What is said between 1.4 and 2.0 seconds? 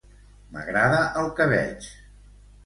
que veig.